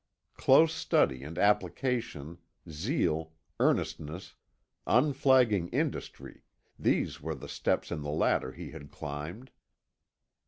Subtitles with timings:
[0.33, 4.33] Close study and application, zeal, earnestness,
[4.87, 6.41] unflagging industry,
[6.79, 9.51] these were the steps in the ladder he had climbed.